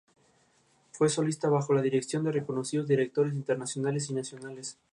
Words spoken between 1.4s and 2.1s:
por unos carteles